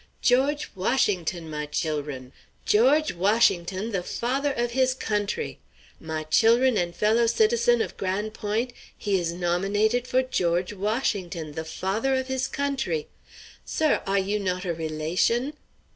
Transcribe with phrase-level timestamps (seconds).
[0.23, 2.31] George Washington, my chil'run!
[2.65, 5.59] George Washington, the father of his country!
[5.99, 11.63] My chil'run and fellow citizen' of Gran' Point', he is nominated for George Washington, the
[11.65, 13.09] father of his country!
[13.63, 15.53] Sir, ah you not a relation?"